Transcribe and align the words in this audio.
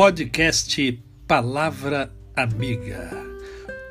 podcast 0.00 0.98
Palavra 1.28 2.10
Amiga. 2.34 3.10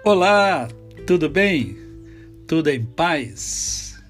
Olá, 0.04 0.68
tudo 1.06 1.30
bem? 1.30 1.78
Tudo 2.48 2.68
em 2.72 2.84
paz? 2.84 4.04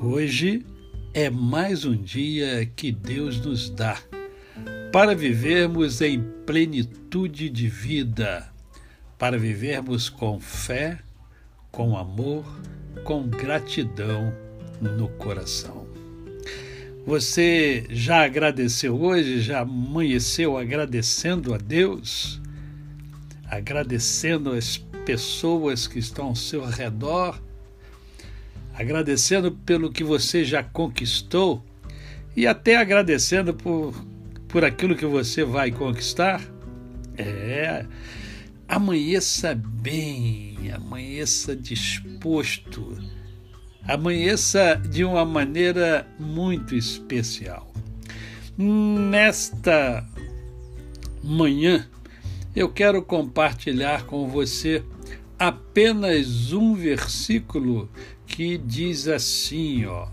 Hoje 0.00 0.64
é 1.12 1.28
mais 1.28 1.84
um 1.84 1.96
dia 1.96 2.64
que 2.76 2.92
Deus 2.92 3.44
nos 3.44 3.70
dá 3.70 3.98
para 4.92 5.16
vivermos 5.16 6.00
em 6.00 6.22
plenitude 6.46 7.50
de 7.50 7.66
vida, 7.66 8.48
para 9.18 9.36
vivermos 9.36 10.08
com 10.08 10.38
fé, 10.38 11.00
com 11.72 11.98
amor, 11.98 12.44
com 13.02 13.26
gratidão 13.26 14.32
no 14.80 15.08
coração. 15.08 15.83
Você 17.06 17.84
já 17.90 18.24
agradeceu 18.24 18.98
hoje? 18.98 19.42
Já 19.42 19.60
amanheceu 19.60 20.56
agradecendo 20.56 21.52
a 21.52 21.58
Deus? 21.58 22.40
Agradecendo 23.46 24.52
as 24.52 24.78
pessoas 25.04 25.86
que 25.86 25.98
estão 25.98 26.28
ao 26.28 26.36
seu 26.36 26.64
redor? 26.64 27.38
Agradecendo 28.72 29.52
pelo 29.52 29.92
que 29.92 30.02
você 30.02 30.44
já 30.44 30.62
conquistou? 30.62 31.62
E 32.34 32.46
até 32.46 32.76
agradecendo 32.76 33.52
por, 33.52 33.94
por 34.48 34.64
aquilo 34.64 34.96
que 34.96 35.06
você 35.06 35.44
vai 35.44 35.70
conquistar? 35.70 36.40
É. 37.18 37.84
Amanheça 38.66 39.54
bem, 39.54 40.72
amanheça 40.72 41.54
disposto 41.54 42.96
amanheça 43.86 44.80
de 44.88 45.04
uma 45.04 45.24
maneira 45.24 46.06
muito 46.18 46.74
especial. 46.74 47.72
Nesta 48.56 50.06
manhã, 51.22 51.86
eu 52.54 52.68
quero 52.68 53.02
compartilhar 53.02 54.04
com 54.06 54.28
você 54.28 54.82
apenas 55.38 56.52
um 56.52 56.74
versículo 56.74 57.88
que 58.26 58.56
diz 58.56 59.08
assim, 59.08 59.84
ó: 59.86 60.08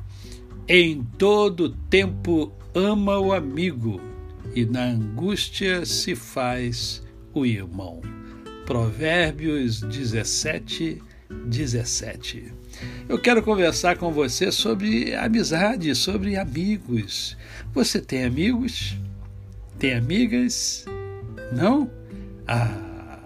Em 0.68 1.03
todo 1.18 1.76
tempo 1.90 2.52
ama 2.74 3.20
o 3.20 3.34
amigo 3.34 4.02
e 4.56 4.66
na 4.66 4.86
angústia 4.86 5.86
se 5.86 6.16
faz 6.16 7.03
o 7.34 7.46
irmão. 7.46 8.02
Provérbios 8.66 9.81
17, 9.81 11.02
17. 11.46 12.61
Eu 13.08 13.20
quero 13.20 13.44
conversar 13.44 13.98
com 13.98 14.12
você 14.12 14.52
sobre 14.52 15.14
amizade, 15.16 15.94
sobre 15.96 16.36
amigos. 16.38 17.38
Você 17.74 18.00
tem 18.00 18.24
amigos? 18.24 18.98
Tem 19.78 19.94
amigas? 19.94 20.86
Não? 21.52 21.90
Ah, 22.48 23.20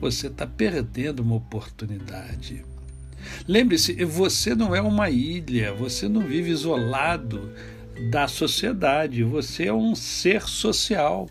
você 0.00 0.26
está 0.28 0.46
perdendo 0.46 1.20
uma 1.20 1.36
oportunidade. 1.36 2.64
Lembre-se, 3.46 4.04
você 4.04 4.54
não 4.54 4.74
é 4.74 4.80
uma 4.80 5.10
ilha, 5.10 5.72
você 5.72 6.08
não 6.08 6.22
vive 6.22 6.50
isolado 6.50 7.52
da 8.10 8.28
sociedade, 8.28 9.24
você 9.24 9.66
é 9.66 9.72
um 9.72 9.94
ser 9.94 10.42
social. 10.42 11.28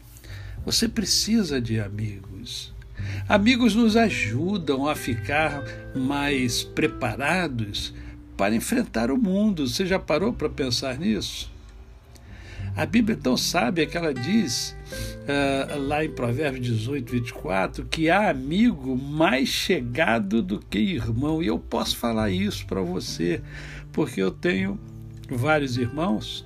Você 0.65 0.87
precisa 0.87 1.61
de 1.61 1.79
amigos. 1.79 2.73
Amigos 3.27 3.75
nos 3.75 3.97
ajudam 3.97 4.87
a 4.87 4.95
ficar 4.95 5.63
mais 5.95 6.63
preparados 6.63 7.93
para 8.37 8.55
enfrentar 8.55 9.11
o 9.11 9.17
mundo. 9.17 9.67
Você 9.67 9.85
já 9.85 9.99
parou 9.99 10.31
para 10.31 10.49
pensar 10.49 10.97
nisso? 10.97 11.51
A 12.77 12.85
Bíblia 12.85 13.17
é 13.17 13.19
tão 13.19 13.35
sábia 13.35 13.87
que 13.87 13.97
ela 13.97 14.13
diz, 14.13 14.77
uh, 15.23 15.79
lá 15.79 16.05
em 16.05 16.11
Provérbios 16.11 16.63
18, 16.67 17.11
24, 17.11 17.85
que 17.85 18.07
há 18.07 18.29
amigo 18.29 18.95
mais 18.95 19.49
chegado 19.49 20.43
do 20.43 20.59
que 20.59 20.77
irmão. 20.77 21.41
E 21.41 21.47
eu 21.47 21.57
posso 21.57 21.97
falar 21.97 22.29
isso 22.29 22.67
para 22.67 22.79
você, 22.81 23.41
porque 23.91 24.21
eu 24.21 24.29
tenho 24.29 24.79
vários 25.27 25.75
irmãos, 25.75 26.45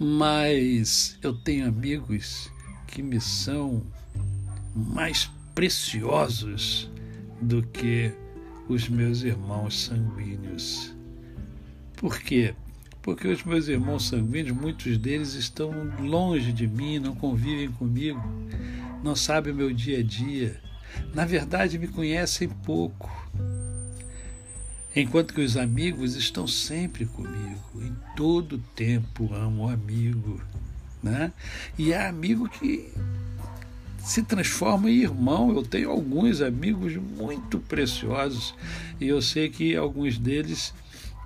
mas 0.00 1.16
eu 1.22 1.32
tenho 1.32 1.68
amigos 1.68 2.50
que 2.88 3.00
me 3.00 3.20
são 3.20 3.84
mais 4.74 5.30
preciosos 5.54 6.90
do 7.40 7.62
que 7.62 8.12
os 8.68 8.88
meus 8.88 9.22
irmãos 9.22 9.84
sanguíneos. 9.84 10.94
Por 11.96 12.18
quê? 12.18 12.54
Porque 13.02 13.28
os 13.28 13.44
meus 13.44 13.68
irmãos 13.68 14.08
sanguíneos, 14.08 14.56
muitos 14.56 14.96
deles 14.96 15.34
estão 15.34 15.70
longe 16.00 16.52
de 16.52 16.66
mim, 16.66 16.98
não 16.98 17.14
convivem 17.14 17.70
comigo, 17.70 18.22
não 19.02 19.14
sabem 19.14 19.52
o 19.52 19.56
meu 19.56 19.72
dia 19.72 19.98
a 19.98 20.02
dia. 20.02 20.60
Na 21.14 21.24
verdade, 21.24 21.78
me 21.78 21.88
conhecem 21.88 22.48
pouco. 22.48 23.10
Enquanto 24.96 25.34
que 25.34 25.40
os 25.40 25.56
amigos 25.56 26.14
estão 26.14 26.46
sempre 26.46 27.04
comigo, 27.04 27.82
em 27.82 27.94
todo 28.16 28.58
tempo 28.74 29.34
amo 29.34 29.64
o 29.64 29.68
amigo. 29.68 30.40
Né? 31.02 31.32
E 31.76 31.92
há 31.92 32.08
amigo 32.08 32.48
que 32.48 32.90
se 34.04 34.22
transforma 34.22 34.90
em 34.90 34.98
irmão. 34.98 35.50
Eu 35.50 35.62
tenho 35.62 35.90
alguns 35.90 36.40
amigos 36.40 36.94
muito 36.96 37.58
preciosos 37.58 38.54
e 39.00 39.08
eu 39.08 39.20
sei 39.22 39.48
que 39.48 39.74
alguns 39.74 40.18
deles 40.18 40.74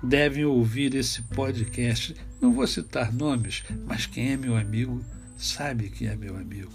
devem 0.01 0.45
ouvir 0.45 0.95
esse 0.95 1.21
podcast. 1.23 2.15
Não 2.41 2.53
vou 2.53 2.65
citar 2.65 3.13
nomes, 3.13 3.63
mas 3.85 4.05
quem 4.05 4.31
é 4.31 4.37
meu 4.37 4.55
amigo 4.55 5.03
sabe 5.37 5.89
quem 5.89 6.07
é 6.07 6.15
meu 6.15 6.35
amigo. 6.37 6.71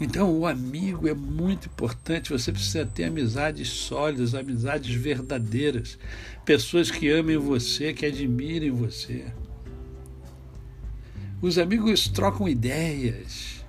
Então, 0.00 0.36
o 0.36 0.44
amigo 0.44 1.06
é 1.06 1.14
muito 1.14 1.68
importante. 1.68 2.30
Você 2.30 2.50
precisa 2.50 2.84
ter 2.84 3.04
amizades 3.04 3.68
sólidas, 3.68 4.34
amizades 4.34 4.92
verdadeiras, 4.94 5.96
pessoas 6.44 6.90
que 6.90 7.08
amem 7.08 7.36
você, 7.36 7.92
que 7.92 8.04
admirem 8.04 8.72
você. 8.72 9.24
Os 11.40 11.58
amigos 11.58 12.08
trocam 12.08 12.48
ideias, 12.48 13.63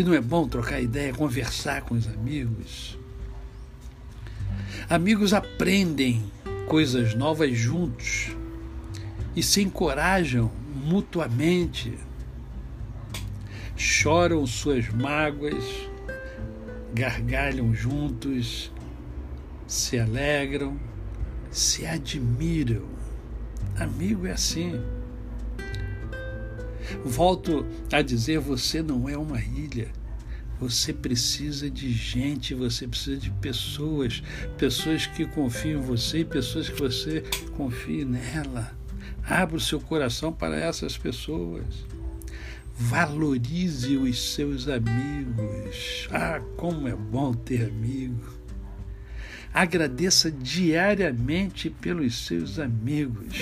E 0.00 0.02
não 0.02 0.14
é 0.14 0.20
bom 0.22 0.48
trocar 0.48 0.80
ideia, 0.80 1.12
conversar 1.12 1.82
com 1.82 1.94
os 1.94 2.08
amigos? 2.08 2.98
Amigos 4.88 5.34
aprendem 5.34 6.24
coisas 6.66 7.14
novas 7.14 7.54
juntos 7.54 8.34
e 9.36 9.42
se 9.42 9.60
encorajam 9.60 10.50
mutuamente. 10.74 11.98
Choram 13.76 14.46
suas 14.46 14.88
mágoas, 14.88 15.62
gargalham 16.94 17.74
juntos, 17.74 18.72
se 19.66 19.98
alegram, 19.98 20.80
se 21.50 21.84
admiram. 21.84 22.86
Amigo 23.76 24.26
é 24.26 24.32
assim. 24.32 24.80
Volto 27.04 27.66
a 27.92 28.02
dizer: 28.02 28.38
você 28.38 28.82
não 28.82 29.08
é 29.08 29.16
uma 29.16 29.40
ilha. 29.40 29.88
Você 30.60 30.92
precisa 30.92 31.70
de 31.70 31.90
gente, 31.90 32.54
você 32.54 32.86
precisa 32.86 33.16
de 33.16 33.30
pessoas, 33.30 34.22
pessoas 34.58 35.06
que 35.06 35.24
confiam 35.24 35.80
em 35.80 35.84
você 35.84 36.18
e 36.18 36.24
pessoas 36.24 36.68
que 36.68 36.78
você 36.78 37.24
confie 37.56 38.04
nela. 38.04 38.70
Abra 39.24 39.56
o 39.56 39.60
seu 39.60 39.80
coração 39.80 40.30
para 40.32 40.56
essas 40.56 40.98
pessoas. 40.98 41.64
Valorize 42.76 43.96
os 43.96 44.34
seus 44.34 44.68
amigos. 44.68 46.08
Ah, 46.10 46.40
como 46.56 46.88
é 46.88 46.94
bom 46.94 47.32
ter 47.32 47.68
amigo. 47.68 48.40
Agradeça 49.52 50.30
diariamente 50.30 51.70
pelos 51.70 52.26
seus 52.26 52.58
amigos. 52.58 53.36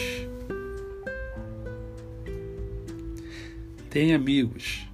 Tenha 3.91 4.17
amigos 4.17 4.87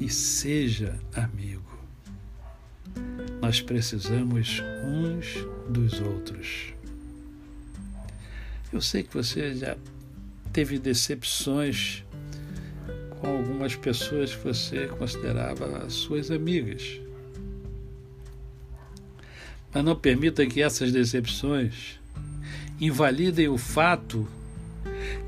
e 0.00 0.08
seja 0.08 0.98
amigo. 1.14 1.62
Nós 3.42 3.60
precisamos 3.60 4.62
uns 4.84 5.46
dos 5.68 6.00
outros. 6.00 6.72
Eu 8.72 8.80
sei 8.80 9.02
que 9.02 9.12
você 9.12 9.54
já 9.54 9.76
teve 10.50 10.78
decepções 10.78 12.02
com 13.20 13.28
algumas 13.28 13.76
pessoas 13.76 14.34
que 14.34 14.42
você 14.42 14.86
considerava 14.86 15.90
suas 15.90 16.30
amigas. 16.30 17.00
Mas 19.74 19.84
não 19.84 19.94
permita 19.94 20.46
que 20.46 20.62
essas 20.62 20.90
decepções 20.90 22.00
invalidem 22.80 23.48
o 23.48 23.58
fato 23.58 24.26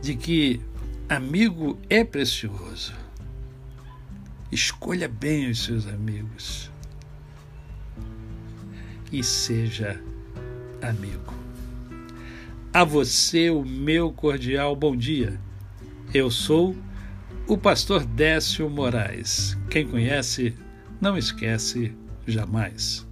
de 0.01 0.17
que 0.17 0.61
Amigo 1.09 1.79
é 1.89 2.05
precioso. 2.05 2.93
Escolha 4.53 5.09
bem 5.09 5.49
os 5.51 5.65
seus 5.65 5.87
amigos 5.87 6.71
e 9.11 9.25
seja 9.25 9.99
amigo. 10.83 11.33
A 12.75 12.85
você 12.85 13.49
o 13.49 13.65
meu 13.65 14.13
cordial 14.13 14.77
bom 14.77 14.95
dia. 14.95 15.41
Eu 16.13 16.31
sou 16.31 16.77
o 17.47 17.57
pastor 17.57 18.05
Décio 18.05 18.69
Moraes. 18.69 19.57
Quem 19.71 19.89
conhece, 19.89 20.55
não 21.01 21.17
esquece 21.17 21.97
jamais. 22.27 23.08